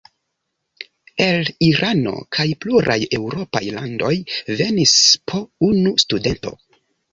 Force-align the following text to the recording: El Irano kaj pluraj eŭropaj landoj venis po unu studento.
El 1.25 1.51
Irano 1.67 2.13
kaj 2.37 2.47
pluraj 2.65 2.97
eŭropaj 3.19 3.63
landoj 3.77 4.11
venis 4.63 4.97
po 5.31 5.45
unu 5.71 5.95
studento. 6.09 6.59